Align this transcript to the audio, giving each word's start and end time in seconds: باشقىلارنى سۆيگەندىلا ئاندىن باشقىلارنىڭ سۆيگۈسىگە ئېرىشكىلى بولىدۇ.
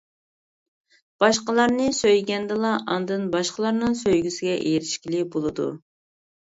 باشقىلارنى 1.23 1.91
سۆيگەندىلا 1.99 2.73
ئاندىن 2.89 3.29
باشقىلارنىڭ 3.39 4.01
سۆيگۈسىگە 4.03 4.59
ئېرىشكىلى 4.67 5.25
بولىدۇ. 5.33 5.75